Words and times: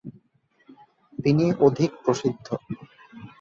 তিনি 1.19 1.45
অধিক 1.59 1.91
প্রসিদ্ধ। 2.03 2.47